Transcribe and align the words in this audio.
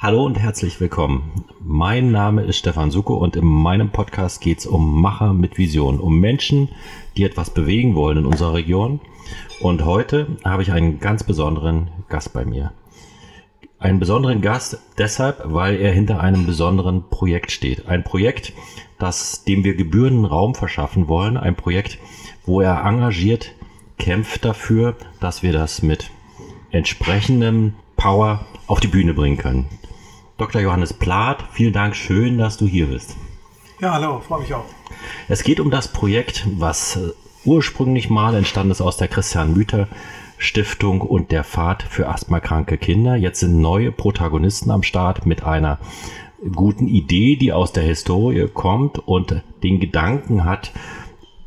Hallo 0.00 0.24
und 0.24 0.38
herzlich 0.38 0.80
willkommen. 0.80 1.44
Mein 1.58 2.12
Name 2.12 2.42
ist 2.42 2.58
Stefan 2.58 2.92
Suko 2.92 3.14
und 3.14 3.34
in 3.34 3.44
meinem 3.44 3.90
Podcast 3.90 4.40
geht 4.40 4.58
es 4.60 4.66
um 4.66 5.02
Macher 5.02 5.32
mit 5.32 5.58
Vision, 5.58 5.98
um 5.98 6.20
Menschen, 6.20 6.68
die 7.16 7.24
etwas 7.24 7.50
bewegen 7.50 7.96
wollen 7.96 8.18
in 8.18 8.24
unserer 8.24 8.54
Region. 8.54 9.00
Und 9.60 9.84
heute 9.84 10.36
habe 10.44 10.62
ich 10.62 10.70
einen 10.70 11.00
ganz 11.00 11.24
besonderen 11.24 11.90
Gast 12.08 12.32
bei 12.32 12.44
mir. 12.44 12.70
Einen 13.80 13.98
besonderen 13.98 14.40
Gast 14.40 14.78
deshalb, 14.98 15.42
weil 15.46 15.80
er 15.80 15.90
hinter 15.90 16.20
einem 16.20 16.46
besonderen 16.46 17.10
Projekt 17.10 17.50
steht. 17.50 17.88
Ein 17.88 18.04
Projekt, 18.04 18.52
das 19.00 19.42
dem 19.42 19.64
wir 19.64 19.74
gebührenden 19.74 20.26
Raum 20.26 20.54
verschaffen 20.54 21.08
wollen. 21.08 21.36
Ein 21.36 21.56
Projekt, 21.56 21.98
wo 22.46 22.60
er 22.60 22.84
engagiert 22.84 23.52
kämpft 23.98 24.44
dafür, 24.44 24.94
dass 25.18 25.42
wir 25.42 25.52
das 25.52 25.82
mit 25.82 26.12
entsprechendem 26.70 27.74
Power 27.96 28.46
auf 28.68 28.78
die 28.78 28.86
Bühne 28.86 29.14
bringen 29.14 29.38
können. 29.38 29.66
Dr. 30.36 30.60
Johannes 30.60 30.92
Plath, 30.92 31.44
vielen 31.52 31.72
Dank, 31.72 31.96
schön, 31.96 32.38
dass 32.38 32.56
du 32.56 32.66
hier 32.66 32.86
bist. 32.86 33.16
Ja, 33.80 33.94
hallo, 33.94 34.20
freue 34.20 34.42
mich 34.42 34.54
auch. 34.54 34.64
Es 35.28 35.42
geht 35.42 35.58
um 35.58 35.70
das 35.70 35.92
Projekt, 35.92 36.46
was 36.58 36.96
äh, 36.96 37.10
ursprünglich 37.44 38.10
mal 38.10 38.34
entstanden 38.36 38.70
ist 38.70 38.80
aus 38.80 38.96
der 38.96 39.08
Christian 39.08 39.54
Müther 39.54 39.88
Stiftung 40.36 41.00
und 41.00 41.32
der 41.32 41.42
Pfad 41.42 41.82
für 41.82 42.08
asthmakranke 42.08 42.78
Kinder. 42.78 43.16
Jetzt 43.16 43.40
sind 43.40 43.60
neue 43.60 43.90
Protagonisten 43.90 44.70
am 44.70 44.84
Start 44.84 45.26
mit 45.26 45.42
einer 45.42 45.78
guten 46.54 46.86
Idee, 46.86 47.36
die 47.36 47.52
aus 47.52 47.72
der 47.72 47.82
Historie 47.82 48.46
kommt 48.52 49.00
und 49.00 49.42
den 49.64 49.80
Gedanken 49.80 50.44
hat, 50.44 50.70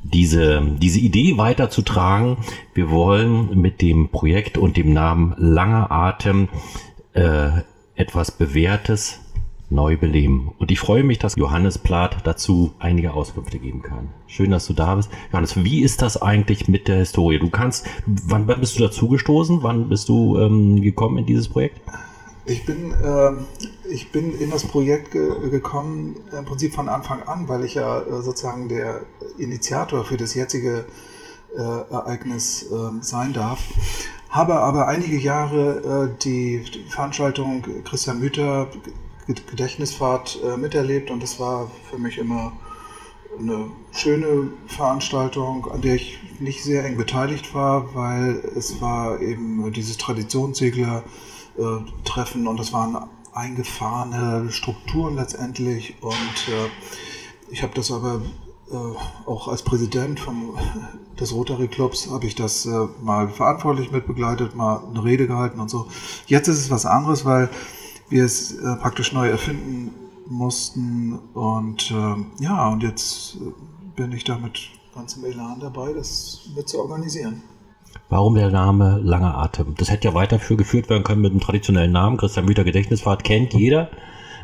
diese, 0.03 0.61
diese 0.77 0.99
Idee 0.99 1.37
weiterzutragen. 1.37 2.37
Wir 2.73 2.89
wollen 2.89 3.59
mit 3.59 3.81
dem 3.81 4.09
Projekt 4.09 4.57
und 4.57 4.75
dem 4.75 4.91
Namen 4.91 5.33
Langer 5.37 5.91
Atem 5.91 6.49
äh, 7.13 7.49
etwas 7.95 8.31
Bewährtes 8.31 9.19
neu 9.71 9.97
beleben. 9.97 10.51
Und 10.59 10.69
ich 10.69 10.79
freue 10.79 11.03
mich, 11.03 11.17
dass 11.17 11.35
Johannes 11.35 11.77
Plath 11.77 12.17
dazu 12.25 12.73
einige 12.79 13.13
Auskünfte 13.13 13.57
geben 13.57 13.81
kann. 13.81 14.09
Schön, 14.27 14.51
dass 14.51 14.67
du 14.67 14.73
da 14.73 14.95
bist. 14.95 15.09
Johannes, 15.31 15.63
wie 15.63 15.81
ist 15.81 16.01
das 16.01 16.21
eigentlich 16.21 16.67
mit 16.67 16.87
der 16.87 16.97
Historie? 16.97 17.39
Du 17.39 17.49
kannst, 17.49 17.87
wann, 18.05 18.47
wann 18.47 18.59
bist 18.59 18.77
du 18.77 18.83
dazu 18.83 19.07
gestoßen? 19.07 19.63
Wann 19.63 19.87
bist 19.87 20.09
du 20.09 20.37
ähm, 20.37 20.81
gekommen 20.81 21.19
in 21.19 21.25
dieses 21.25 21.47
Projekt? 21.47 21.79
Ich 22.45 22.65
bin, 22.65 22.91
äh, 22.91 23.31
ich 23.89 24.11
bin 24.11 24.37
in 24.37 24.49
das 24.49 24.65
Projekt 24.65 25.11
ge 25.11 25.49
gekommen, 25.49 26.17
im 26.37 26.43
Prinzip 26.43 26.73
von 26.73 26.89
Anfang 26.89 27.23
an, 27.23 27.47
weil 27.47 27.63
ich 27.63 27.75
ja 27.75 28.01
äh, 28.01 28.21
sozusagen 28.21 28.67
der 28.67 29.01
Initiator 29.37 30.03
für 30.03 30.17
das 30.17 30.33
jetzige 30.33 30.85
äh, 31.55 31.61
Ereignis 31.61 32.65
ähm, 32.71 32.99
sein 33.01 33.31
darf. 33.33 33.61
Habe 34.31 34.59
aber 34.61 34.87
einige 34.87 35.17
Jahre 35.17 36.09
äh, 36.09 36.15
die, 36.23 36.63
Veranstaltung 36.87 37.63
Christian 37.83 38.19
Müther 38.19 38.69
Gedächtnisfahrt 39.27 40.39
äh, 40.41 40.55
miterlebt 40.55 41.11
und 41.11 41.21
das 41.21 41.37
war 41.39 41.69
für 41.89 41.97
mich 41.97 42.17
immer 42.17 42.53
eine 43.37 43.69
schöne 43.91 44.53
Veranstaltung, 44.67 45.69
an 45.69 45.81
der 45.81 45.95
ich 45.95 46.17
nicht 46.39 46.63
sehr 46.63 46.85
eng 46.85 46.95
beteiligt 46.95 47.53
war, 47.53 47.93
weil 47.93 48.41
es 48.55 48.79
war 48.79 49.19
eben 49.19 49.69
dieses 49.73 49.97
Traditionssegler-Treffen 49.97 52.47
und 52.47 52.57
das 52.57 52.71
waren 52.71 53.09
eingefahrene 53.33 54.49
Strukturen 54.49 55.17
letztendlich 55.17 56.01
und 56.01 56.47
äh, 56.47 56.69
ich 57.49 57.63
habe 57.63 57.73
das 57.75 57.91
aber 57.91 58.21
äh, 58.71 59.29
auch 59.29 59.47
als 59.47 59.63
Präsident 59.63 60.19
vom, 60.19 60.55
des 61.19 61.33
Rotary 61.33 61.67
Clubs 61.67 62.09
habe 62.09 62.25
ich 62.25 62.35
das 62.35 62.65
äh, 62.65 62.69
mal 63.01 63.29
verantwortlich 63.29 63.91
mitbegleitet, 63.91 64.55
mal 64.55 64.81
eine 64.89 65.03
Rede 65.03 65.27
gehalten 65.27 65.59
und 65.59 65.69
so. 65.69 65.87
Jetzt 66.27 66.47
ist 66.47 66.59
es 66.59 66.71
was 66.71 66.85
anderes, 66.85 67.25
weil 67.25 67.49
wir 68.09 68.25
es 68.25 68.53
äh, 68.53 68.75
praktisch 68.77 69.13
neu 69.13 69.29
erfinden 69.29 69.91
mussten 70.27 71.19
und 71.33 71.91
äh, 71.91 72.43
ja, 72.43 72.69
und 72.69 72.83
jetzt 72.83 73.35
äh, 73.35 73.51
bin 73.95 74.11
ich 74.11 74.23
da 74.23 74.37
mit 74.37 74.59
ganzem 74.95 75.25
Elan 75.25 75.59
dabei, 75.59 75.93
das 75.93 76.49
mit 76.55 76.67
zu 76.67 76.79
organisieren. 76.79 77.43
Warum 78.09 78.35
der 78.35 78.49
Name 78.49 78.99
Langer 79.03 79.37
Atem? 79.37 79.75
Das 79.77 79.89
hätte 79.89 80.09
ja 80.09 80.13
weitergeführt 80.13 80.89
werden 80.89 81.03
können 81.03 81.21
mit 81.21 81.33
dem 81.33 81.39
traditionellen 81.39 81.91
Namen. 81.91 82.17
Christian 82.17 82.45
Müther 82.45 82.63
Gedächtnisfahrt 82.63 83.23
kennt 83.23 83.53
jeder. 83.53 83.89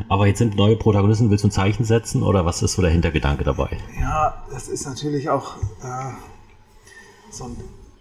Aber 0.10 0.28
jetzt 0.28 0.40
sind 0.40 0.56
neue 0.56 0.76
Protagonisten, 0.76 1.30
willst 1.30 1.44
du 1.44 1.48
ein 1.48 1.52
Zeichen 1.52 1.84
setzen 1.84 2.24
oder 2.24 2.46
was 2.46 2.62
ist 2.62 2.74
so 2.74 2.82
der 2.82 2.92
Hintergedanke 2.92 3.44
dabei? 3.44 3.78
Ja, 4.00 4.44
das 4.52 4.68
ist 4.68 4.86
natürlich 4.86 5.30
auch 5.30 5.58
äh, 5.84 6.12
so 7.32 7.46
ein, 7.46 7.58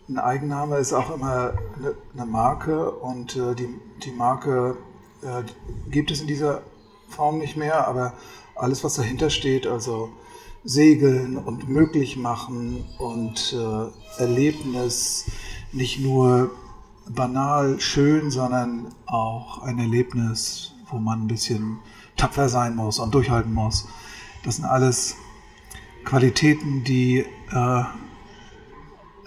ein, 0.08 0.18
Eigenname, 0.18 0.76
ist 0.76 0.92
auch 0.92 1.14
immer 1.14 1.54
eine, 1.76 1.94
eine 2.14 2.26
Marke 2.26 2.90
und 2.90 3.36
äh, 3.36 3.54
die, 3.54 3.68
die 4.04 4.12
Marke 4.12 4.76
äh, 5.22 5.42
gibt 5.90 6.10
es 6.10 6.20
in 6.20 6.26
dieser 6.26 6.62
Form 7.08 7.38
nicht 7.38 7.56
mehr, 7.56 7.86
aber 7.86 8.12
alles, 8.54 8.84
was 8.84 8.94
dahinter 8.94 9.30
steht, 9.30 9.66
also 9.66 10.10
Segeln 10.64 11.36
und 11.36 11.68
möglich 11.68 12.16
machen 12.16 12.84
und 12.98 13.54
äh, 13.56 14.20
Erlebnis, 14.20 15.26
nicht 15.72 16.00
nur 16.00 16.50
banal 17.08 17.80
schön, 17.80 18.30
sondern 18.30 18.88
auch 19.06 19.62
ein 19.62 19.78
Erlebnis, 19.78 20.72
wo 20.91 20.98
man 20.98 21.22
ein 21.22 21.28
bisschen 21.28 21.78
tapfer 22.16 22.48
sein 22.48 22.76
muss 22.76 22.98
und 22.98 23.14
durchhalten 23.14 23.52
muss. 23.52 23.88
Das 24.44 24.56
sind 24.56 24.64
alles 24.64 25.16
Qualitäten, 26.04 26.84
die 26.84 27.24
äh, 27.50 27.82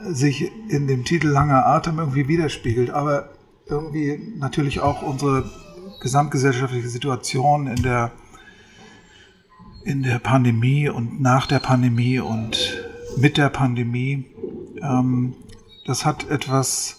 sich 0.05 0.51
in 0.69 0.87
dem 0.87 1.03
Titel 1.03 1.27
Langer 1.27 1.65
Atem 1.65 1.99
irgendwie 1.99 2.27
widerspiegelt, 2.27 2.89
aber 2.89 3.29
irgendwie 3.67 4.33
natürlich 4.37 4.79
auch 4.79 5.01
unsere 5.01 5.49
gesamtgesellschaftliche 6.01 6.87
Situation 6.87 7.67
in 7.67 7.83
der, 7.83 8.11
in 9.83 10.03
der 10.03 10.19
Pandemie 10.19 10.89
und 10.89 11.21
nach 11.21 11.47
der 11.47 11.59
Pandemie 11.59 12.19
und 12.19 12.81
mit 13.17 13.37
der 13.37 13.49
Pandemie. 13.49 14.25
Ähm, 14.81 15.35
das 15.85 16.05
hat 16.05 16.29
etwas 16.29 16.98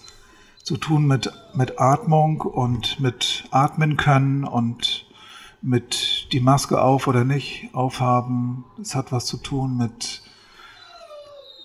zu 0.71 0.77
tun 0.77 1.05
mit, 1.05 1.33
mit 1.53 1.81
Atmung 1.81 2.43
und 2.43 3.01
mit 3.01 3.49
Atmen 3.51 3.97
können 3.97 4.45
und 4.45 5.05
mit 5.63 6.29
die 6.31 6.39
Maske 6.39 6.81
auf 6.81 7.09
oder 7.09 7.25
nicht 7.25 7.71
aufhaben. 7.73 8.65
Es 8.81 8.95
hat 8.95 9.11
was 9.11 9.27
zu 9.27 9.39
tun 9.39 9.77
mit 9.77 10.23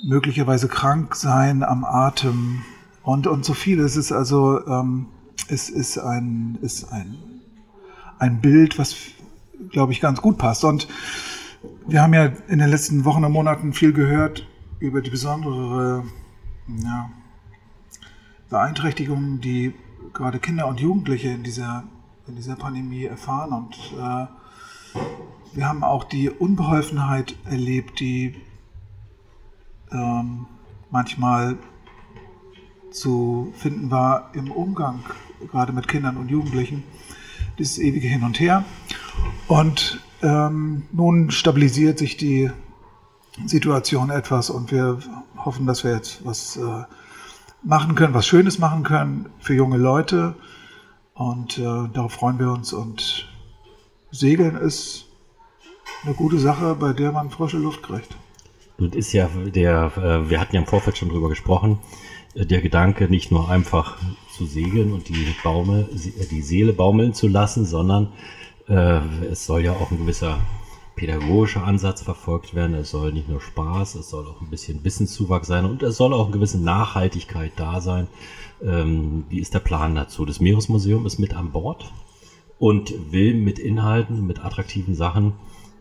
möglicherweise 0.03 0.67
krank 0.67 1.16
sein 1.16 1.61
am 1.61 1.85
Atem 1.85 2.66
und, 3.03 3.27
und 3.27 3.45
so 3.45 3.53
viel. 3.53 3.79
Es 3.79 3.95
ist 3.95 4.11
also, 4.11 4.66
ähm, 4.66 5.05
es 5.49 5.69
ist 5.69 5.99
ein, 5.99 6.57
ist 6.63 6.91
ein, 6.91 7.16
ein 8.17 8.41
Bild, 8.41 8.79
was, 8.79 8.95
glaube 9.69 9.91
ich, 9.91 10.01
ganz 10.01 10.19
gut 10.19 10.39
passt. 10.39 10.63
Und 10.63 10.87
wir 11.85 12.01
haben 12.01 12.16
ja 12.16 12.31
in 12.47 12.57
den 12.57 12.69
letzten 12.69 13.05
Wochen 13.05 13.23
und 13.23 13.33
Monaten 13.33 13.72
viel 13.72 13.93
gehört 13.93 14.47
über 14.79 15.03
die 15.03 15.11
besondere, 15.11 16.05
ja, 16.83 17.11
Beeinträchtigungen, 18.55 19.41
die 19.41 19.73
gerade 20.13 20.39
Kinder 20.39 20.67
und 20.67 20.79
Jugendliche 20.79 21.27
in 21.27 21.43
dieser, 21.43 21.83
in 22.25 22.38
dieser 22.38 22.55
Pandemie 22.55 23.03
erfahren. 23.03 23.51
Und 23.51 23.75
äh, 23.99 24.27
wir 25.53 25.67
haben 25.67 25.83
auch 25.83 26.05
die 26.05 26.29
Unbeholfenheit 26.29 27.35
erlebt, 27.43 27.99
die 27.99 28.35
ähm, 29.91 30.45
manchmal 30.89 31.57
zu 32.91 33.51
finden 33.57 33.91
war 33.91 34.29
im 34.31 34.51
Umgang 34.51 35.03
gerade 35.51 35.73
mit 35.73 35.89
Kindern 35.89 36.16
und 36.16 36.31
Jugendlichen. 36.31 36.85
Dieses 37.59 37.77
ewige 37.77 38.07
Hin 38.07 38.23
und 38.23 38.39
Her. 38.39 38.63
Und 39.49 39.99
ähm, 40.22 40.83
nun 40.93 41.29
stabilisiert 41.29 41.99
sich 41.99 42.16
die 42.16 42.49
Situation 43.45 44.11
etwas 44.11 44.49
und 44.49 44.72
wir 44.72 44.99
hoffen, 45.35 45.66
dass 45.66 45.83
wir 45.83 45.91
jetzt 45.91 46.25
was 46.25 46.55
äh, 46.55 46.83
machen 47.66 47.96
können, 47.96 48.14
was 48.14 48.28
Schönes 48.28 48.59
machen 48.59 48.84
können 48.84 49.30
für 49.40 49.53
junge 49.53 49.78
Leute. 49.78 50.36
Und 51.14 51.58
äh, 51.58 51.90
darauf 51.94 52.14
freuen 52.14 52.40
wir 52.40 52.52
uns. 52.52 52.74
Und 52.74 53.28
Segeln 54.12 54.56
ist 54.56 55.06
eine 56.03 56.14
gute 56.14 56.38
Sache, 56.38 56.76
bei 56.76 56.94
der 56.94 57.12
man 57.12 57.29
frische 57.29 57.58
Luft 57.58 57.84
kriegt. 57.84 58.16
Nun 58.78 58.91
ist 58.91 59.14
ja 59.14 59.28
der, 59.28 59.91
äh, 59.97 60.29
wir 60.29 60.40
hatten 60.40 60.56
ja 60.56 60.62
im 60.62 60.67
Vorfeld 60.67 60.97
schon 60.97 61.09
drüber 61.09 61.29
gesprochen, 61.29 61.79
äh, 62.35 62.46
der 62.46 62.62
Gedanke 62.62 63.06
nicht 63.09 63.32
nur 63.32 63.50
einfach 63.50 63.97
zu 64.35 64.46
segeln 64.46 64.91
und 64.91 65.08
die 65.08 65.34
Baume, 65.44 65.88
äh, 65.94 66.26
die 66.29 66.41
Seele 66.41 66.73
baumeln 66.73 67.14
zu 67.14 67.28
lassen, 67.28 67.66
sondern 67.66 68.11
äh, 68.68 69.00
es 69.32 69.46
soll 69.46 69.61
ja 69.61 69.72
auch 69.73 69.91
ein 69.91 69.97
gewisser 69.97 70.40
pädagogischer 70.96 71.64
Ansatz 71.64 72.02
verfolgt 72.02 72.56
werden. 72.56 72.76
Es 72.76 72.92
soll 72.92 73.12
nicht 73.12 73.30
nur 73.30 73.42
Spaß, 73.42 73.96
es 73.96 74.09
soll 74.09 74.28
auch 74.28 74.42
ein 74.42 74.50
bisschen 74.50 74.84
Wissenszuwachs 74.84 75.47
sein 75.47 75.66
und 75.66 75.84
es 75.84 75.97
soll 75.97 76.14
auch 76.14 76.26
eine 76.26 76.34
gewisse 76.34 76.59
Nachhaltigkeit 76.59 77.52
da 77.56 77.82
sein. 77.82 78.08
Ähm, 78.64 79.26
wie 79.30 79.40
ist 79.40 79.53
der 79.53 79.59
Plan 79.59 79.96
dazu? 79.96 80.26
Das 80.26 80.40
Meeresmuseum 80.40 81.06
ist 81.06 81.20
mit 81.20 81.36
an 81.36 81.52
Bord 81.52 81.92
und 82.58 83.12
will 83.12 83.34
mit 83.34 83.59
Inhalten, 83.59 84.26
mit 84.26 84.44
attraktiven 84.44 84.96
Sachen 84.96 85.34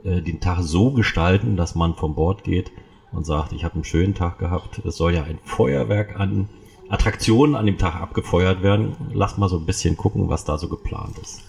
äh, 0.05 0.21
den 0.21 0.41
Tag 0.41 0.59
so 0.63 0.91
gestalten, 0.91 1.57
dass 1.57 1.75
man 1.75 1.95
vom 1.95 2.15
Bord 2.15 2.45
geht 2.45 2.73
und 3.13 3.25
sagt, 3.25 3.53
ich 3.53 3.65
habe 3.65 3.75
einen 3.75 3.85
schönen 3.85 4.15
Tag 4.15 4.39
gehabt. 4.39 4.81
Es 4.85 4.97
soll 4.97 5.15
ja 5.15 5.23
ein 5.23 5.39
Feuerwerk 5.45 6.19
an 6.19 6.49
Attraktionen 6.89 7.55
an 7.55 7.67
dem 7.67 7.79
Tag 7.79 7.95
abgefeuert 7.95 8.63
werden. 8.63 8.97
Lass 9.13 9.39
mal 9.39 9.49
so 9.49 9.59
ein 9.59 9.67
bisschen 9.67 9.97
gucken, 9.97 10.29
was 10.29 10.45
da 10.45 10.59
so 10.59 10.69
geplant 10.69 11.19
ist. 11.19 11.43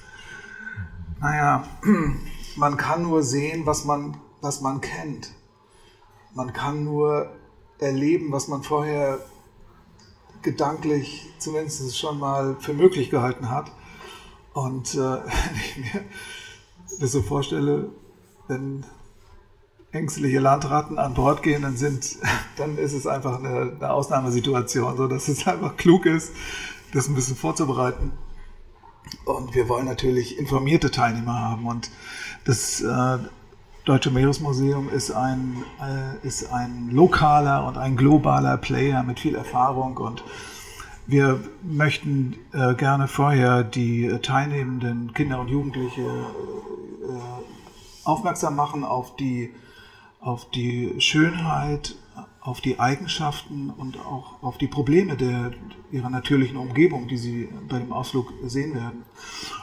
Naja, 1.20 1.64
man 2.56 2.78
kann 2.78 3.04
nur 3.04 3.24
sehen, 3.24 3.66
was 3.66 3.86
man, 3.86 4.18
was 4.42 4.62
man 4.62 4.82
kennt. 4.82 5.32
Man 6.34 6.54
kann 6.54 6.84
nur 6.84 7.30
erleben, 7.80 8.32
was 8.32 8.48
man 8.48 8.64
vorher 8.64 9.20
gedanklich 10.42 11.34
zumindest 11.40 11.98
schon 11.98 12.20
mal 12.20 12.56
für 12.60 12.74
möglich 12.74 13.10
gehalten 13.10 13.50
hat. 13.50 13.72
Und 14.54 14.94
äh, 14.96 14.98
wenn 15.00 15.56
ich 15.56 15.78
mir 15.78 16.04
das 17.00 17.12
so 17.12 17.22
vorstelle, 17.22 17.90
wenn 18.48 18.86
ängstliche 19.92 20.40
Landratten 20.40 21.00
an 21.00 21.14
Bord 21.14 21.42
gehen, 21.42 21.62
dann, 21.62 21.78
sind, 21.78 22.18
dann 22.58 22.78
ist 22.78 22.94
es 22.94 23.08
einfach 23.08 23.40
eine, 23.40 23.74
eine 23.76 23.92
Ausnahmesituation, 23.92 24.98
so 24.98 25.08
dass 25.08 25.28
es 25.28 25.48
einfach 25.48 25.76
klug 25.78 26.06
ist, 26.06 26.32
das 26.94 27.08
ein 27.08 27.16
bisschen 27.16 27.36
vorzubereiten. 27.36 28.14
Und 29.26 29.56
wir 29.56 29.70
wollen 29.70 29.86
natürlich 29.86 30.38
informierte 30.38 30.92
Teilnehmer 30.92 31.40
haben. 31.40 31.66
Und 31.66 31.90
das 32.46 32.82
äh, 32.82 33.18
Deutsche 33.86 34.10
Meeresmuseum 34.10 34.90
ist 34.90 35.12
ein, 35.12 35.64
äh, 35.80 36.28
ist 36.28 36.52
ein 36.52 36.90
lokaler 36.92 37.68
und 37.68 37.78
ein 37.78 37.96
globaler 37.96 38.58
Player 38.58 39.04
mit 39.04 39.20
viel 39.20 39.36
Erfahrung. 39.36 39.98
Und 39.98 40.24
wir 41.08 41.40
möchten 41.62 42.36
äh, 42.52 42.74
gerne 42.74 43.08
vorher 43.08 43.64
die 43.64 44.18
teilnehmenden 44.24 45.14
Kinder 45.14 45.40
und 45.40 45.50
Jugendliche 45.50 46.02
äh, 46.02 48.06
aufmerksam 48.06 48.56
machen 48.56 48.84
auf 48.84 49.16
die, 49.16 49.54
auf 50.20 50.50
die 50.50 51.00
Schönheit, 51.00 51.96
auf 52.46 52.62
die 52.62 52.80
Eigenschaften 52.80 53.72
und 53.76 53.98
auch 53.98 54.44
auf 54.44 54.60
die 54.60 54.68
Probleme 54.68 55.18
der, 55.18 55.52
ihrer 55.92 56.12
natürlichen 56.12 56.58
Umgebung, 56.58 57.08
die 57.08 57.18
sie 57.18 57.50
bei 57.68 57.80
dem 57.80 57.92
Ausflug 57.92 58.32
sehen 58.46 58.76
werden. 58.76 59.04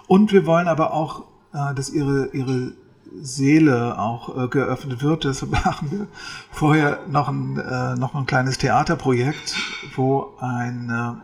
Und 0.08 0.32
wir 0.32 0.46
wollen 0.46 0.66
aber 0.66 0.92
auch, 0.92 1.20
äh, 1.54 1.74
dass 1.74 1.90
ihre, 1.90 2.30
ihre 2.32 2.72
Seele 3.20 3.98
auch 4.00 4.36
äh, 4.36 4.48
geöffnet 4.48 5.00
wird. 5.00 5.22
Deshalb 5.24 5.52
machen 5.64 5.92
wir 5.92 6.06
vorher 6.50 7.00
noch 7.08 7.28
ein, 7.28 7.56
äh, 7.56 7.94
noch 7.94 8.16
ein 8.16 8.26
kleines 8.26 8.58
Theaterprojekt, 8.58 9.54
wo 9.94 10.34
ein, 10.40 11.20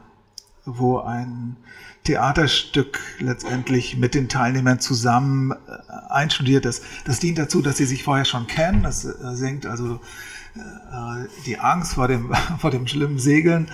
wo 0.65 0.99
ein 1.01 1.57
Theaterstück 2.05 3.01
letztendlich 3.19 3.97
mit 3.97 4.15
den 4.15 4.29
Teilnehmern 4.29 4.79
zusammen 4.79 5.53
einstudiert 6.09 6.65
ist. 6.65 6.83
Das 7.05 7.19
dient 7.19 7.37
dazu, 7.37 7.61
dass 7.63 7.77
sie 7.77 7.85
sich 7.85 8.05
vorher 8.05 8.25
schon 8.25 8.47
kennen. 8.47 8.83
Das 8.83 9.03
senkt 9.03 9.67
also 9.67 10.01
die 11.47 11.59
Angst 11.59 11.95
vor 11.95 12.09
dem, 12.09 12.33
vor 12.59 12.71
dem 12.71 12.87
schlimmen 12.87 13.19
Segeln 13.19 13.71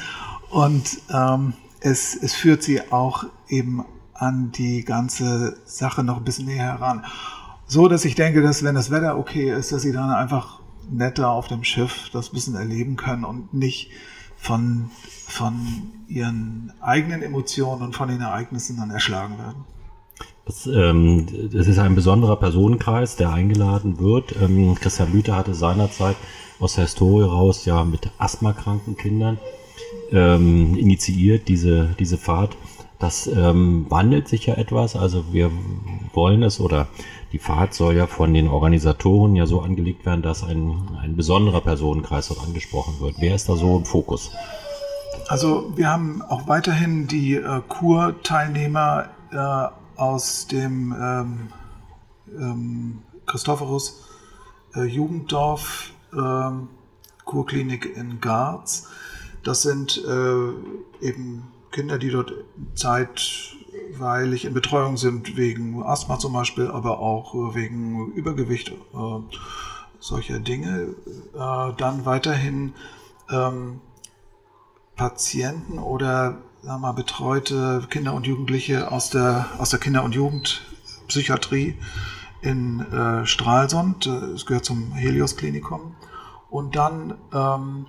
und 0.51 1.01
ähm, 1.13 1.55
es, 1.81 2.15
es 2.15 2.35
führt 2.35 2.63
sie 2.63 2.93
auch 2.93 3.25
eben 3.49 3.85
an 4.15 4.53
die 4.53 4.85
ganze 4.85 5.59
Sache 5.65 6.03
noch 6.03 6.19
ein 6.19 6.25
bisschen 6.25 6.47
näher 6.47 6.65
heran. 6.65 7.05
So, 7.67 7.89
dass 7.89 8.05
ich 8.05 8.15
denke, 8.15 8.43
dass 8.43 8.63
wenn 8.63 8.75
das 8.75 8.91
Wetter 8.91 9.19
okay 9.19 9.53
ist, 9.53 9.73
dass 9.73 9.83
sie 9.83 9.93
dann 9.93 10.11
einfach 10.11 10.61
netter 10.91 11.31
auf 11.31 11.49
dem 11.49 11.65
Schiff 11.65 12.11
das 12.13 12.31
bisschen 12.31 12.55
erleben 12.55 12.97
können 12.97 13.25
und 13.25 13.55
nicht 13.55 13.91
von, 14.37 14.91
von 15.27 15.91
ihren 16.07 16.73
eigenen 16.81 17.23
Emotionen 17.23 17.83
und 17.83 17.97
von 17.97 18.09
den 18.09 18.21
Ereignissen 18.21 18.77
dann 18.77 18.91
erschlagen 18.91 19.39
werden. 19.39 19.65
Das, 20.47 20.67
ähm, 20.67 21.27
das 21.53 21.67
ist 21.67 21.79
ein 21.79 21.95
besonderer 21.95 22.37
Personenkreis, 22.37 23.17
der 23.17 23.33
eingeladen 23.33 23.99
wird. 23.99 24.35
Ähm, 24.41 24.75
Christian 24.75 25.11
Blüter 25.11 25.37
hatte 25.37 25.55
seinerzeit 25.55 26.17
aus 26.61 26.75
der 26.75 26.85
Historie 26.85 27.25
raus 27.25 27.65
ja 27.65 27.85
mit 27.85 28.11
asthmakranken 28.19 28.97
Kindern 28.97 29.39
ähm, 30.13 30.77
initiiert, 30.77 31.49
diese, 31.49 31.95
diese 31.99 32.19
Fahrt. 32.19 32.57
Das 32.99 33.27
ähm, 33.27 33.87
wandelt 33.89 34.29
sich 34.29 34.47
ja 34.47 34.55
etwas. 34.55 34.97
Also 34.97 35.25
wir 35.33 35.51
wollen 36.13 36.43
es 36.43 36.61
oder 36.61 36.89
die 37.33 37.39
Fahrt 37.39 37.75
soll 37.75 37.97
ja 37.97 38.07
von 38.07 38.33
den 38.33 38.49
Organisatoren 38.49 39.35
ja 39.35 39.47
so 39.47 39.61
angelegt 39.61 40.07
werden, 40.07 40.23
dass 40.23 40.45
ein, 40.45 40.77
ein 41.03 41.17
besonderer 41.17 41.61
Personenkreis 41.61 42.29
dort 42.29 42.41
angesprochen 42.47 42.95
wird. 43.01 43.17
Wer 43.19 43.35
ist 43.35 43.49
da 43.49 43.57
so 43.57 43.77
im 43.77 43.85
Fokus? 43.85 44.31
Also 45.29 45.73
wir 45.75 45.91
haben 45.91 46.23
auch 46.23 46.47
weiterhin 46.49 47.07
die 47.07 47.35
äh, 47.35 47.61
Kurteilnehmer 47.67 49.07
äh, 49.33 49.84
aus 49.97 50.47
dem 50.47 50.95
ähm, 50.99 51.49
ähm, 52.29 53.03
Christophorus 53.27 54.05
äh, 54.75 54.85
Jugenddorf 54.85 55.93
ähm, 56.13 56.69
Kurklinik 57.25 57.97
in 57.97 58.21
Garz. 58.21 58.89
Das 59.43 59.63
sind 59.63 60.03
äh, 60.05 61.07
eben 61.07 61.45
Kinder, 61.71 61.99
die 61.99 62.11
dort 62.11 62.33
zeitweilig 62.75 64.45
in 64.45 64.55
Betreuung 64.55 64.97
sind, 64.97 65.37
wegen 65.37 65.83
Asthma 65.83 66.19
zum 66.19 66.33
Beispiel, 66.33 66.69
aber 66.69 67.01
auch 67.01 67.35
äh, 67.35 67.55
wegen 67.55 68.13
Übergewicht, 68.13 68.71
äh, 68.71 69.37
solcher 70.01 70.39
Dinge. 70.39 70.95
Äh, 71.35 71.73
dann 71.77 72.05
weiterhin 72.05 72.75
ähm, 73.31 73.81
Patienten 74.97 75.79
oder 75.79 76.39
sagen 76.65 76.81
wir 76.81 76.95
betreute 76.95 77.87
Kinder 77.91 78.15
und 78.15 78.27
Jugendliche 78.27 78.91
aus 78.91 79.11
der, 79.11 79.47
aus 79.59 79.69
der 79.69 79.79
Kinder- 79.79 80.03
und 80.03 80.15
Jugendpsychiatrie 80.15 81.77
in 82.41 82.81
äh, 82.81 83.27
Stralsund. 83.27 84.07
Es 84.07 84.47
gehört 84.47 84.65
zum 84.65 84.93
Helios-Klinikum. 84.93 85.95
Und 86.49 86.75
dann 86.75 87.19
ähm, 87.35 87.87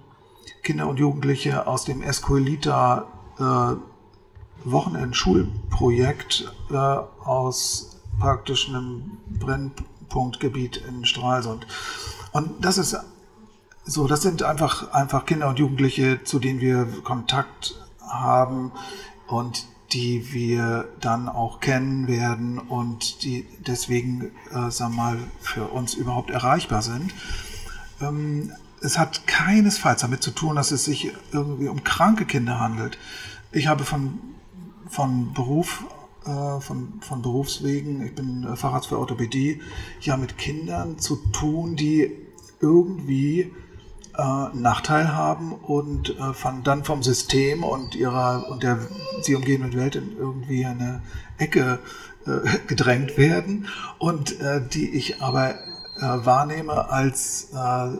Kinder 0.62 0.88
und 0.88 1.00
Jugendliche 1.00 1.68
aus 1.68 1.86
dem 1.86 2.02
Escoelita 2.02 3.08
äh, 3.40 4.70
Wochenendschulprojekt 4.70 6.52
äh, 6.70 6.76
aus 6.76 8.02
praktisch 8.20 8.68
einem 8.68 9.20
Brennpunktgebiet 9.40 10.78
in 10.78 11.06
Stralsund. 11.06 11.66
Und 12.34 12.66
das 12.66 12.78
ist 12.78 12.98
so, 13.86 14.08
das 14.08 14.22
sind 14.22 14.44
einfach, 14.44 14.92
einfach 14.92 15.26
Kinder 15.26 15.48
und 15.48 15.60
Jugendliche, 15.60 16.24
zu 16.24 16.40
denen 16.40 16.60
wir 16.60 16.88
Kontakt 17.04 17.85
haben 18.10 18.72
und 19.28 19.66
die 19.92 20.34
wir 20.34 20.90
dann 21.00 21.30
auch 21.30 21.60
kennen 21.60 22.08
werden 22.08 22.60
und 22.60 23.24
die 23.24 23.46
deswegen, 23.66 24.32
äh, 24.52 24.70
wir 24.90 24.90
mal, 24.90 25.18
für 25.40 25.68
uns 25.68 25.94
überhaupt 25.94 26.32
erreichbar 26.32 26.82
sind. 26.82 27.14
Ähm, 28.02 28.52
es 28.82 28.98
hat 28.98 29.26
keinesfalls 29.28 30.02
damit 30.02 30.22
zu 30.22 30.32
tun, 30.32 30.56
dass 30.56 30.72
es 30.72 30.86
sich 30.86 31.12
irgendwie 31.32 31.68
um 31.68 31.84
kranke 31.84 32.26
Kinder 32.26 32.60
handelt. 32.60 32.98
Ich 33.52 33.68
habe 33.68 33.84
von, 33.84 34.20
von 34.90 35.34
Beruf, 35.34 35.86
äh, 36.26 36.60
von, 36.60 37.00
von 37.02 37.22
Berufswegen, 37.22 38.06
ich 38.06 38.16
bin 38.16 38.56
Facharzt 38.56 38.90
für 38.90 39.00
Orthopädie, 39.00 39.62
ja 40.02 40.18
mit 40.18 40.38
Kindern 40.38 41.00
zu 41.00 41.16
tun, 41.32 41.76
die 41.76 42.12
irgendwie 42.60 43.52
äh, 44.18 44.58
Nachteil 44.58 45.14
haben 45.14 45.54
und 45.54 46.18
äh, 46.18 46.34
von, 46.34 46.64
dann 46.64 46.84
vom 46.84 47.04
System 47.04 47.64
und 47.64 47.96
ihrer 47.96 48.50
und 48.50 48.64
der 48.64 48.80
sie 49.22 49.36
umgebenden 49.36 49.78
Welt 49.80 49.96
in 49.96 50.18
irgendwie 50.18 50.66
eine 50.66 51.02
Ecke 51.38 51.80
äh, 52.26 52.58
gedrängt 52.68 53.18
werden 53.18 53.68
und 54.00 54.40
äh, 54.40 54.62
die 54.68 54.90
ich 54.90 55.22
aber 55.22 55.56
äh, 55.56 55.56
wahrnehme 56.02 56.90
als 56.90 57.50
äh, 57.54 57.98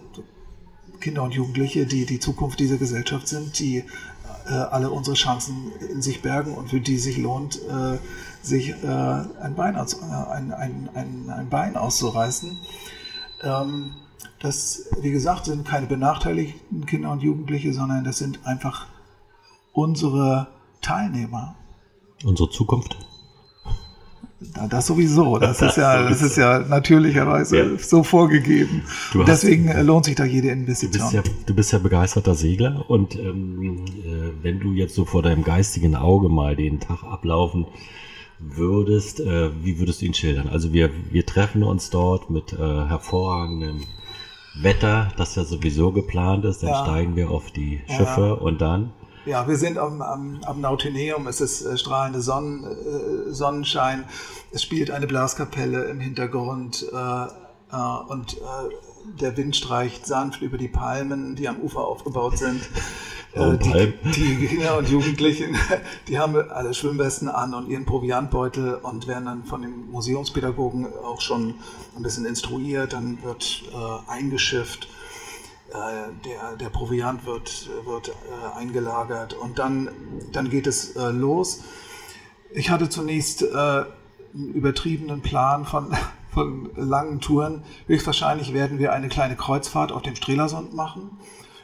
Kinder 1.00 1.24
und 1.24 1.34
Jugendliche, 1.34 1.86
die 1.86 2.06
die 2.06 2.20
Zukunft 2.20 2.60
dieser 2.60 2.78
Gesellschaft 2.78 3.28
sind, 3.28 3.60
die 3.60 3.84
alle 4.46 4.92
unsere 4.92 5.16
Chancen 5.16 5.72
in 5.92 6.04
sich 6.04 6.22
bergen 6.22 6.54
und 6.54 6.70
für 6.70 6.80
die 6.80 7.00
sich 7.00 7.18
lohnt, 7.18 7.60
sich 8.44 8.76
ein, 8.76 9.56
Bein 9.56 9.76
aus, 9.76 10.00
ein, 10.04 10.52
ein, 10.54 10.90
ein, 10.94 11.30
ein, 11.30 11.50
Bein 11.50 11.76
auszureißen. 11.76 12.60
Ähm, 13.42 13.96
das, 14.40 14.90
wie 15.02 15.12
gesagt, 15.12 15.46
sind 15.46 15.66
keine 15.66 15.88
benachteiligten 15.88 16.86
Kinder 16.86 17.12
und 17.12 17.22
Jugendliche, 17.22 17.74
sondern 17.74 18.04
das 18.04 18.18
sind 18.18 18.46
einfach 18.46 18.88
unsere 19.74 20.48
Teilnehmer. 20.82 21.56
Unsere 22.24 22.50
Zukunft. 22.50 22.98
Das 24.70 24.88
sowieso. 24.88 25.38
Das 25.40 25.62
ist 25.62 25.78
ja, 25.78 26.04
das 26.10 26.22
ist 26.22 26.38
ja 26.38 26.60
natürlicherweise 26.60 27.58
ja. 27.58 27.78
so 27.78 28.04
vorgegeben. 28.04 28.84
Deswegen 29.28 29.74
hast, 29.74 29.86
lohnt 29.86 30.06
sich 30.06 30.16
da 30.16 30.26
jede 30.26 30.50
Investition. 30.50 31.10
Du 31.10 31.18
bist 31.18 31.28
ja, 31.28 31.34
du 31.46 31.54
bist 31.56 31.74
ja 31.74 31.80
begeisterter 31.80 32.36
Segler 32.36 32.90
und 32.90 33.16
ähm, 33.16 33.86
äh, 33.86 34.44
wenn 34.44 34.60
du 34.60 34.74
jetzt 34.74 34.96
so 34.96 35.06
vor 35.06 35.24
deinem 35.24 35.44
geistigen 35.44 35.96
Auge 35.96 36.30
mal 36.30 36.56
den 36.56 36.80
Tag 36.80 37.04
ablaufen 37.04 37.66
würdest, 38.40 39.20
äh, 39.20 39.52
wie 39.64 39.80
würdest 39.80 40.02
du 40.02 40.06
ihn 40.06 40.14
schildern? 40.14 40.50
Also 40.50 40.74
wir, 40.74 40.92
wir 41.12 41.26
treffen 41.26 41.64
uns 41.64 41.90
dort 41.90 42.30
mit 42.30 42.54
äh, 42.54 42.58
hervorragendem 42.58 43.82
Wetter, 44.62 45.12
das 45.18 45.36
ja 45.36 45.44
sowieso 45.44 45.92
geplant 45.92 46.46
ist. 46.46 46.64
Dann 46.64 46.70
ja. 46.70 46.84
steigen 46.84 47.16
wir 47.16 47.30
auf 47.32 47.52
die 47.52 47.82
Schiffe 47.88 48.22
ja. 48.22 48.34
und 48.34 48.62
dann 48.62 48.92
ja, 49.26 49.48
wir 49.48 49.58
sind 49.58 49.80
am, 49.80 50.04
am, 50.04 50.40
am 50.46 50.62
Nautineum, 50.62 51.26
es 51.26 51.42
ist 51.42 51.66
äh, 51.66 51.80
strahlende 51.80 52.22
Sonnen, 52.22 52.64
äh, 52.64 53.34
Sonnenschein, 53.34 54.06
es 54.52 54.62
spielt 54.62 54.92
eine 54.92 55.08
Blaskapelle 55.08 55.86
im 55.86 56.00
Hintergrund 56.00 56.86
äh, 56.94 56.96
äh 56.96 57.98
und 58.08 58.38
äh, 58.38 58.85
der 59.20 59.36
Wind 59.38 59.56
streicht 59.56 60.06
sanft 60.06 60.42
über 60.42 60.58
die 60.58 60.68
Palmen, 60.68 61.36
die 61.36 61.48
am 61.48 61.60
Ufer 61.60 61.82
aufgebaut 61.82 62.38
sind. 62.38 62.62
Äh, 63.36 63.58
die, 63.58 63.94
die, 64.12 64.48
Kinder 64.48 64.78
und 64.78 64.88
Jugendlichen, 64.88 65.58
die 66.08 66.18
haben 66.18 66.38
alle 66.52 66.74
Schwimmwesten 66.74 67.28
an 67.28 67.54
und 67.54 67.68
ihren 67.68 67.86
Proviantbeutel 67.86 68.76
und 68.76 69.08
werden 69.08 69.26
dann 69.26 69.44
von 69.44 69.62
dem 69.62 69.92
Museumspädagogen 69.92 70.88
auch 71.04 71.20
schon 71.20 71.56
ein 71.98 72.02
bisschen 72.02 72.26
instruiert. 72.26 72.94
Dann 72.94 73.22
wird 73.24 73.64
äh, 73.74 74.10
eingeschifft, 74.10 74.88
äh, 75.70 75.76
der, 76.24 76.56
der 76.56 76.70
Proviant 76.70 77.26
wird, 77.26 77.70
wird 77.86 78.10
äh, 78.10 78.58
eingelagert 78.58 79.34
und 79.34 79.60
dann, 79.60 79.90
dann 80.32 80.50
geht 80.50 80.66
es 80.66 80.96
äh, 80.96 81.10
los. 81.10 81.64
Ich 82.52 82.70
hatte 82.70 82.88
zunächst 82.88 83.42
äh, 83.42 83.48
einen 83.54 84.54
übertriebenen 84.54 85.22
Plan 85.22 85.66
von, 85.66 85.94
von 86.36 86.70
langen 86.76 87.22
Touren. 87.22 87.64
Höchstwahrscheinlich 87.88 88.54
werden 88.54 88.78
wir 88.78 88.92
eine 88.92 89.08
kleine 89.08 89.36
Kreuzfahrt 89.36 89.92
auf 89.92 90.04
dem 90.04 90.16
Strelasund 90.16 90.76
machen 90.76 91.18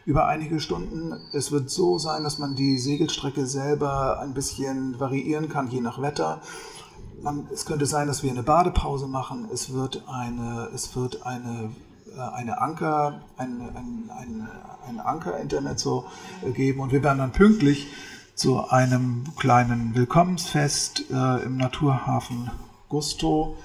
über 0.06 0.28
einige 0.28 0.60
Stunden. 0.60 1.14
Es 1.34 1.52
wird 1.52 1.70
so 1.70 2.00
sein, 2.00 2.24
dass 2.24 2.40
man 2.40 2.56
die 2.56 2.80
Segelstrecke 2.80 3.46
selber 3.46 4.20
ein 4.20 4.34
bisschen 4.34 5.00
variieren 5.00 5.50
kann, 5.50 5.70
je 5.70 5.82
nach 5.82 6.02
Wetter. 6.02 6.42
Man, 7.22 7.48
es 7.54 7.66
könnte 7.66 7.86
sein, 7.86 8.08
dass 8.08 8.24
wir 8.24 8.32
eine 8.32 8.44
Badepause 8.44 9.08
machen. 9.08 9.48
Es 9.54 9.74
wird 9.74 10.06
eine, 10.08 10.70
es 10.74 10.96
wird 10.96 11.26
eine, 11.26 11.72
äh, 12.16 12.20
eine 12.20 12.62
Anker, 12.62 13.22
ein, 13.38 13.62
ein, 13.76 14.10
ein, 14.10 14.48
ein 14.88 15.00
Anker-Intermezzo 15.02 16.06
geben 16.54 16.80
und 16.80 16.94
wir 16.94 17.04
werden 17.04 17.20
dann 17.20 17.32
pünktlich 17.34 17.88
zu 18.36 18.70
einem 18.70 19.26
kleinen 19.38 19.94
Willkommensfest 19.94 21.12
äh, 21.12 21.44
im 21.44 21.58
Naturhafen 21.58 22.50
Gusto 22.90 23.58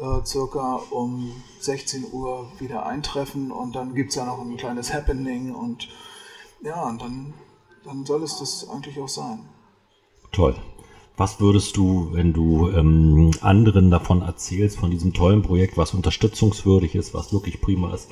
äh, 0.00 0.24
circa 0.24 0.80
um 0.90 1.32
16 1.60 2.12
Uhr 2.12 2.50
wieder 2.58 2.86
eintreffen 2.86 3.50
und 3.50 3.74
dann 3.74 3.94
gibt 3.94 4.10
es 4.10 4.16
ja 4.16 4.24
noch 4.24 4.40
ein 4.40 4.56
kleines 4.56 4.92
Happening 4.92 5.54
und 5.54 5.88
ja, 6.62 6.88
und 6.88 7.00
dann, 7.00 7.34
dann 7.84 8.04
soll 8.04 8.22
es 8.22 8.38
das 8.38 8.68
eigentlich 8.68 8.98
auch 9.00 9.08
sein. 9.08 9.40
Toll. 10.32 10.56
Was 11.16 11.40
würdest 11.40 11.76
du, 11.76 12.10
wenn 12.12 12.32
du 12.32 12.70
ähm, 12.70 13.32
anderen 13.40 13.90
davon 13.90 14.22
erzählst, 14.22 14.78
von 14.78 14.90
diesem 14.90 15.12
tollen 15.12 15.42
Projekt, 15.42 15.76
was 15.76 15.94
unterstützungswürdig 15.94 16.94
ist, 16.94 17.12
was 17.12 17.32
wirklich 17.32 17.60
prima 17.60 17.92
ist, 17.92 18.08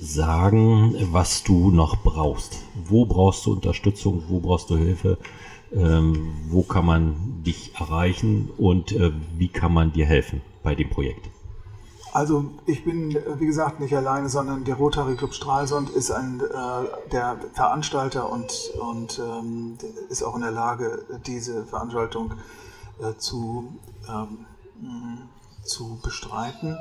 sagen, 0.00 0.94
was 1.12 1.42
du 1.42 1.70
noch 1.70 2.02
brauchst? 2.02 2.62
Wo 2.86 3.04
brauchst 3.04 3.44
du 3.44 3.52
Unterstützung? 3.52 4.24
Wo 4.28 4.40
brauchst 4.40 4.70
du 4.70 4.76
Hilfe? 4.76 5.18
Ähm, 5.72 6.34
wo 6.48 6.62
kann 6.62 6.86
man 6.86 7.42
dich 7.44 7.74
erreichen 7.74 8.50
und 8.56 8.92
äh, 8.92 9.12
wie 9.36 9.48
kann 9.48 9.72
man 9.72 9.92
dir 9.92 10.06
helfen? 10.06 10.40
bei 10.68 10.74
dem 10.74 10.90
Projekt? 10.90 11.30
Also 12.12 12.44
ich 12.66 12.84
bin, 12.84 13.16
wie 13.38 13.46
gesagt, 13.46 13.80
nicht 13.80 13.94
alleine, 13.96 14.28
sondern 14.28 14.64
der 14.64 14.74
Rotary 14.76 15.16
Club 15.16 15.32
Stralsund 15.32 15.88
ist 15.88 16.10
ein, 16.10 16.40
äh, 16.40 17.10
der 17.10 17.38
Veranstalter 17.54 18.30
und, 18.30 18.52
und 18.80 19.18
ähm, 19.18 19.78
ist 20.10 20.22
auch 20.22 20.34
in 20.34 20.42
der 20.42 20.50
Lage, 20.50 21.06
diese 21.26 21.64
Veranstaltung 21.64 22.32
äh, 23.00 23.16
zu, 23.18 23.78
ähm, 24.08 24.46
zu 25.64 25.98
bestreiten. 26.02 26.76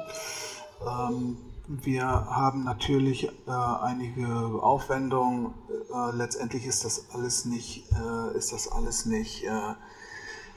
Ähm, 0.85 1.37
wir 1.67 2.05
haben 2.05 2.63
natürlich 2.63 3.25
äh, 3.25 3.51
einige 3.51 4.27
Aufwendungen. 4.61 5.53
Äh, 5.93 6.15
letztendlich 6.15 6.65
ist 6.65 6.85
das 6.85 7.07
alles 7.13 7.45
nicht, 7.45 7.85
äh, 7.91 8.37
ist 8.37 8.53
das 8.53 8.67
alles 8.71 9.05
nicht, 9.05 9.43
äh, 9.43 9.73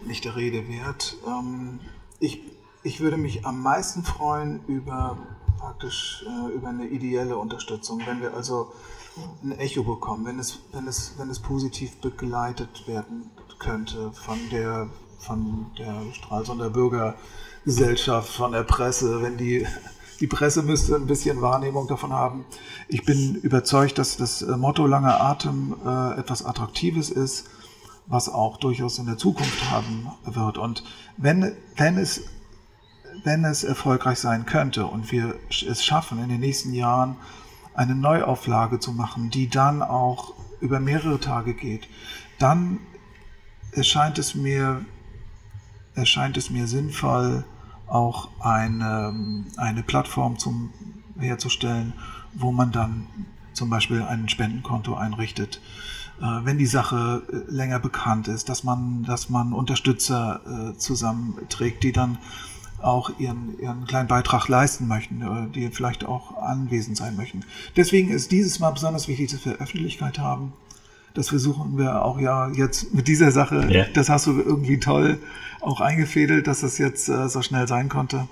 nicht 0.07 0.25
der 0.25 0.37
Rede 0.37 0.69
wert. 0.69 1.17
Ähm, 1.27 1.81
ich 2.21 2.43
ich 2.83 3.01
würde 3.01 3.19
mich 3.19 3.45
am 3.45 3.61
meisten 3.61 4.03
freuen 4.05 4.65
über 4.67 5.19
praktisch 5.59 6.25
äh, 6.27 6.55
über 6.55 6.69
eine 6.69 6.87
ideelle 6.87 7.37
Unterstützung, 7.37 8.01
wenn 8.07 8.23
wir 8.23 8.35
also 8.35 8.73
ein 9.43 9.53
Echo 9.53 9.83
bekommen, 9.83 10.25
wenn 10.25 10.39
es, 10.39 10.61
wenn 10.73 10.87
es, 10.87 11.15
wenn 11.19 11.29
es 11.29 11.39
positiv 11.39 11.97
begleitet 11.97 12.87
werden 12.89 13.31
könnte 13.59 14.11
von 14.13 14.39
der, 14.51 14.89
von 15.19 15.67
der 15.77 16.01
Stralsunder 16.15 16.71
Bürgergesellschaft, 16.71 18.33
von 18.33 18.53
der 18.53 18.63
Presse, 18.63 19.21
wenn 19.21 19.37
die, 19.37 19.67
die 20.21 20.27
Presse 20.27 20.63
müsste 20.63 20.97
ein 20.97 21.07
bisschen 21.07 21.41
Wahrnehmung 21.41 21.89
davon 21.89 22.13
haben. 22.13 22.45
Ich 22.89 23.05
bin 23.05 23.37
überzeugt, 23.37 23.99
dass 23.99 24.17
das 24.17 24.43
Motto 24.43 24.87
langer 24.87 25.21
Atem 25.21 25.75
äh, 25.85 26.19
etwas 26.21 26.45
Attraktives 26.45 27.11
ist, 27.11 27.49
was 28.07 28.29
auch 28.29 28.59
durchaus 28.59 28.99
in 28.99 29.07
der 29.07 29.17
Zukunft 29.17 29.71
haben 29.71 30.11
wird. 30.25 30.59
Und 30.59 30.85
wenn, 31.17 31.53
wenn 31.77 31.97
es 31.97 32.23
wenn 33.25 33.45
es 33.45 33.65
erfolgreich 33.65 34.19
sein 34.19 34.47
könnte 34.47 34.87
und 34.87 35.13
wir 35.13 35.35
es 35.51 35.85
schaffen, 35.85 36.23
in 36.23 36.29
den 36.29 36.41
nächsten 36.41 36.73
Jahren 36.73 37.17
eine 37.75 37.95
Neuauflage 37.95 38.79
zu 38.79 38.93
machen, 38.93 39.31
die 39.31 39.49
dann 39.49 39.83
auch 39.83 40.35
über 40.61 40.81
mehrere 40.81 41.21
Tage 41.21 41.55
geht, 41.55 41.89
dann 42.39 42.79
erscheint 43.73 44.19
es 44.19 44.35
mir, 44.35 44.85
erscheint 45.95 46.37
es 46.37 46.51
mir 46.51 46.67
sinnvoll, 46.67 47.45
auch 47.91 48.29
eine, 48.41 49.45
eine 49.57 49.83
Plattform 49.83 50.39
zum, 50.39 50.71
herzustellen, 51.19 51.93
wo 52.33 52.53
man 52.53 52.73
dann 52.73 53.07
zum 53.53 53.71
Beispiel 53.71 54.03
ein 54.03 54.29
Spendenkonto 54.29 54.95
einrichtet. 54.95 55.61
Äh, 56.21 56.45
wenn 56.45 56.59
die 56.59 56.67
Sache 56.67 57.23
äh, 57.33 57.51
länger 57.51 57.79
bekannt 57.79 58.29
ist, 58.29 58.49
dass 58.49 58.65
man, 58.65 59.05
dass 59.05 59.29
man 59.29 59.53
Unterstützer 59.53 60.41
äh, 60.47 60.79
zusammenträgt, 60.79 61.83
die 61.83 61.93
dann 61.93 62.19
auch 62.81 63.19
ihren, 63.19 63.59
ihren 63.59 63.85
kleinen 63.85 64.09
Beitrag 64.09 64.49
leisten 64.49 64.89
möchten, 64.89 65.53
die 65.55 65.69
vielleicht 65.69 66.07
auch 66.07 66.39
anwesend 66.39 66.97
sein 66.97 67.15
möchten. 67.15 67.45
Deswegen 67.77 68.09
ist 68.09 68.33
dieses 68.33 68.59
Mal 68.59 68.71
besonders 68.71 69.07
wichtig, 69.07 69.31
dass 69.31 69.45
wir 69.45 69.57
Öffentlichkeit 69.57 70.19
haben. 70.19 70.55
Das 71.15 71.29
versuchen 71.31 71.77
wir 71.77 72.05
auch 72.05 72.21
ja 72.21 72.51
jetzt 72.51 72.95
mit 72.95 73.09
dieser 73.09 73.31
Sache. 73.33 73.67
Ja. 73.71 73.85
Das 73.95 74.09
hast 74.09 74.27
du 74.27 74.41
irgendwie 74.41 74.79
toll 74.79 75.19
auch 75.61 75.81
eingefädelt, 75.81 76.47
dass 76.47 76.63
es 76.63 76.79
jetzt 76.79 77.09
äh, 77.09 77.29
so 77.29 77.43
schnell 77.43 77.69
sein 77.69 77.89
konnte. 77.89 78.29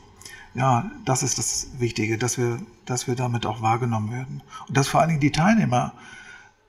Ja, 0.55 0.91
das 1.05 1.23
ist 1.23 1.39
das 1.39 1.69
Wichtige, 1.79 2.19
dass 2.19 2.39
wir, 2.39 2.59
dass 2.87 3.07
wir 3.07 3.15
damit 3.15 3.47
auch 3.47 3.63
wahrgenommen 3.63 4.11
werden. 4.13 4.43
Und 4.67 4.77
dass 4.77 4.89
vor 4.89 5.01
allen 5.01 5.11
Dingen 5.11 5.21
die 5.21 5.33
Teilnehmer 5.33 5.93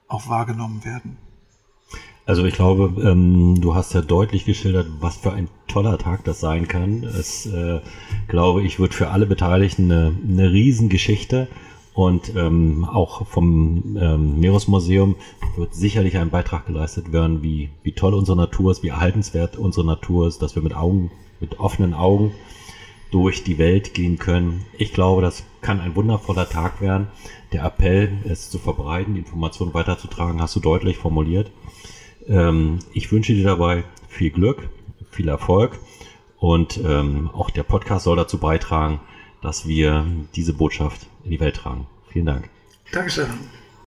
auch 0.08 0.28
wahrgenommen 0.28 0.84
werden. 0.84 1.18
Also 2.26 2.46
ich 2.46 2.54
glaube, 2.54 3.02
ähm, 3.02 3.60
du 3.60 3.74
hast 3.74 3.94
ja 3.96 4.02
deutlich 4.02 4.46
geschildert, 4.46 4.88
was 5.00 5.18
für 5.18 5.34
ein 5.34 5.48
toller 5.68 5.98
Tag 5.98 6.24
das 6.26 6.40
sein 6.40 6.68
kann. 6.68 7.04
Es, 7.04 7.48
äh, 7.48 7.80
glaube 8.28 8.62
ich, 8.62 8.80
wird 8.80 8.94
für 8.94 9.10
alle 9.10 9.26
Beteiligten 9.26 9.92
eine, 9.92 10.16
eine 10.28 10.52
Riesengeschichte. 10.52 11.48
Und 12.00 12.34
ähm, 12.34 12.86
auch 12.86 13.28
vom 13.28 13.98
ähm, 14.00 14.40
Meeresmuseum 14.40 15.16
wird 15.58 15.76
sicherlich 15.76 16.16
ein 16.16 16.30
Beitrag 16.30 16.66
geleistet 16.66 17.12
werden, 17.12 17.44
wie, 17.44 17.72
wie 17.84 17.92
toll 17.92 18.14
unsere 18.14 18.38
Natur 18.38 18.72
ist, 18.72 18.84
wie 18.84 18.88
erhaltenswert 18.88 19.58
unsere 19.58 19.86
Natur 19.86 20.26
ist, 20.26 20.42
dass 20.42 20.56
wir 20.56 20.64
mit 20.64 20.74
Augen, 20.74 21.12
mit 21.42 21.60
offenen 21.60 21.94
Augen 21.94 22.32
durch 23.12 23.44
die 23.44 23.58
Welt 23.58 23.94
gehen 23.94 24.18
können. 24.18 24.66
Ich 24.78 24.94
glaube, 24.94 25.22
das 25.22 25.44
kann 25.60 25.82
ein 25.82 25.94
wundervoller 25.94 26.48
Tag 26.48 26.80
werden. 26.80 27.10
Der 27.52 27.66
Appell, 27.66 28.14
es 28.24 28.50
zu 28.50 28.60
verbreiten, 28.60 29.16
die 29.16 29.20
Informationen 29.20 29.74
weiterzutragen, 29.74 30.42
hast 30.42 30.56
du 30.56 30.62
deutlich 30.62 30.96
formuliert. 30.96 31.52
Ähm, 32.30 32.80
ich 32.94 33.12
wünsche 33.12 33.34
dir 33.34 33.44
dabei 33.44 33.84
viel 34.08 34.30
Glück, 34.30 34.70
viel 35.12 35.28
Erfolg 35.28 35.78
und 36.38 36.80
ähm, 36.82 37.30
auch 37.34 37.50
der 37.50 37.64
Podcast 37.64 38.06
soll 38.06 38.16
dazu 38.16 38.38
beitragen, 38.38 39.02
dass 39.42 39.68
wir 39.68 40.06
diese 40.34 40.54
Botschaft 40.54 41.09
in 41.24 41.32
die 41.32 41.40
Welt 41.40 41.56
tragen. 41.56 41.88
Vielen 42.10 42.26
Dank. 42.26 42.50
Dankeschön. 42.92 43.28